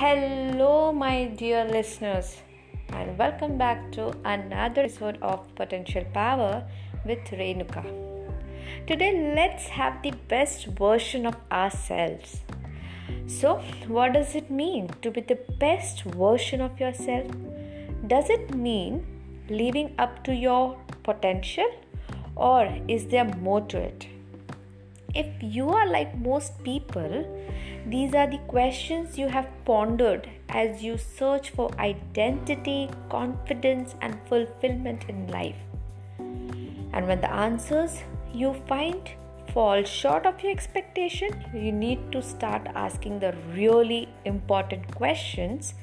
[0.00, 2.38] Hello, my dear listeners,
[2.88, 6.66] and welcome back to another episode of Potential Power
[7.04, 7.82] with Renuka.
[8.86, 12.40] Today, let's have the best version of ourselves.
[13.26, 13.56] So,
[13.88, 17.26] what does it mean to be the best version of yourself?
[18.06, 19.04] Does it mean
[19.50, 21.70] living up to your potential,
[22.36, 24.06] or is there more to it?
[25.14, 27.26] If you are like most people,
[27.86, 35.06] these are the questions you have pondered as you search for identity, confidence, and fulfillment
[35.08, 35.56] in life.
[36.92, 38.02] And when the answers
[38.32, 39.10] you find
[39.52, 45.74] fall short of your expectation, you need to start asking the really important questions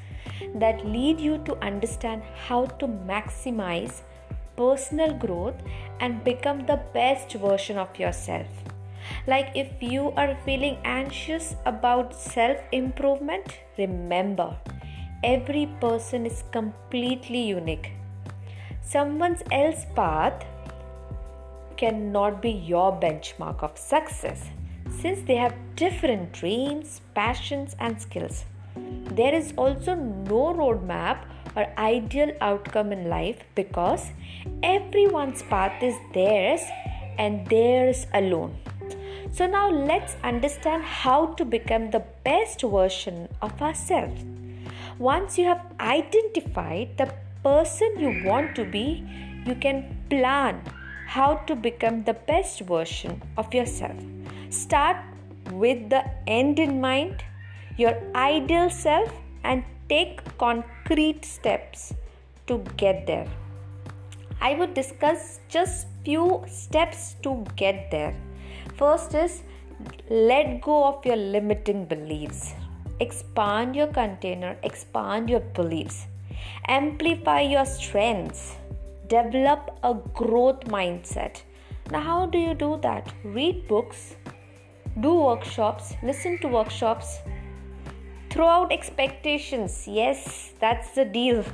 [0.56, 4.04] that lead you to understand how to maximize
[4.56, 5.62] personal growth
[6.00, 8.48] and become the best version of yourself.
[9.28, 14.56] Like if you are feeling anxious about self improvement, remember
[15.24, 17.92] every person is completely unique.
[18.82, 20.46] Someone else's path
[21.76, 24.50] cannot be your benchmark of success
[25.00, 28.46] since they have different dreams, passions, and skills.
[28.76, 34.12] There is also no roadmap or ideal outcome in life because
[34.64, 36.62] everyone's path is theirs
[37.18, 38.56] and theirs alone.
[39.32, 44.24] So, now let's understand how to become the best version of ourselves.
[45.00, 49.04] Once you have identified the person you want to be,
[49.46, 50.62] you can plan
[51.06, 53.98] how to become the best version of yourself.
[54.50, 54.98] Start
[55.52, 57.24] with the end in mind,
[57.78, 59.12] your ideal self,
[59.44, 61.94] and take concrete steps
[62.48, 63.28] to get there.
[64.42, 68.16] I would discuss just few steps to get there.
[68.76, 69.44] First is
[70.10, 72.54] let go of your limiting beliefs.
[73.00, 76.08] Expand your container, expand your beliefs.
[76.68, 78.56] Amplify your strengths.
[79.08, 81.42] Develop a growth mindset.
[81.92, 83.14] Now, how do you do that?
[83.24, 84.16] Read books,
[85.00, 87.20] do workshops, listen to workshops,
[88.30, 89.88] throw out expectations.
[89.88, 91.46] Yes, that's the deal.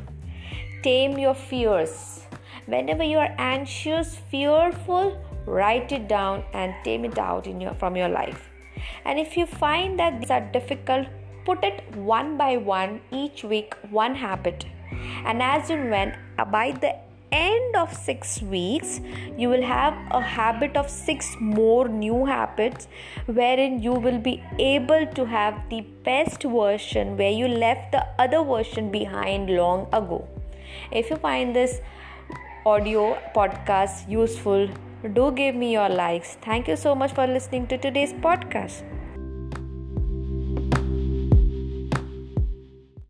[0.81, 2.21] Tame your fears.
[2.65, 8.09] Whenever you are anxious, fearful, write it down and tame it out your from your
[8.09, 8.49] life.
[9.05, 11.07] And if you find that these are difficult
[11.45, 14.65] put it one by one each week one habit.
[15.25, 16.95] And as and when uh, by the
[17.31, 19.01] end of 6 weeks
[19.37, 22.87] you will have a habit of 6 more new habits
[23.25, 28.43] wherein you will be able to have the best version where you left the other
[28.43, 30.27] version behind long ago.
[30.91, 31.81] If you find this
[32.65, 34.69] audio podcast useful
[35.09, 36.37] do give me your likes.
[36.41, 38.83] Thank you so much for listening to today's podcast.